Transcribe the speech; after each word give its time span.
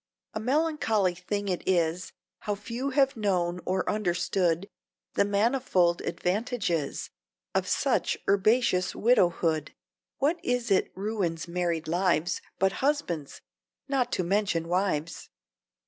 A 0.33 0.39
melancholy 0.39 1.13
thing 1.13 1.47
it 1.47 1.61
is 1.67 2.11
How 2.39 2.55
few 2.55 2.89
have 2.89 3.15
known 3.15 3.59
or 3.67 3.87
understood 3.87 4.67
The 5.13 5.23
manifold 5.25 6.01
advantages 6.01 7.11
Of 7.53 7.67
such 7.67 8.17
herbaceous 8.27 8.95
widowhood! 8.95 9.75
(What 10.17 10.39
is 10.43 10.71
it 10.71 10.91
ruins 10.95 11.47
married 11.47 11.87
lives 11.87 12.41
But 12.57 12.71
husbands... 12.81 13.41
not 13.87 14.11
to 14.13 14.23
mention 14.23 14.67
wives?) 14.67 15.29